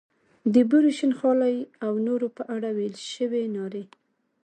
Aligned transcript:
د 0.53 0.55
بورې، 0.69 0.91
شین 0.97 1.11
خالۍ 1.19 1.57
او 1.85 1.93
نورو 2.07 2.27
په 2.37 2.43
اړه 2.55 2.69
ویل 2.77 2.95
شوې 3.13 3.43
نارې. 3.55 3.83